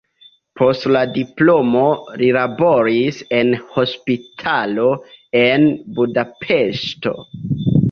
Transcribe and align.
Post 0.59 0.85
la 0.93 1.01
diplomo 1.17 1.83
li 2.21 2.29
laboris 2.37 3.21
en 3.41 3.53
hospitalo 3.75 4.89
en 5.45 5.71
Budapeŝto. 6.01 7.17